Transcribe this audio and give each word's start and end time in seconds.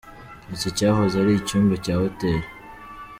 Iki 0.53 0.69
cyahoze 0.77 1.15
ari 1.21 1.31
icyumba 1.35 1.73
cya 1.83 1.95
Hotel. 2.01 2.39